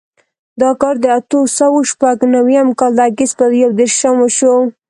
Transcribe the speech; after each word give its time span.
دا 0.61 0.69
کار 0.81 0.95
د 1.03 1.05
اتو 1.17 1.39
سوو 1.57 1.79
شپږ 1.91 2.17
نوېم 2.33 2.69
کال 2.79 2.91
د 2.95 2.99
اګست 3.09 3.33
په 3.39 3.45
یودېرشم 3.61 4.15
وشو. 4.19 4.55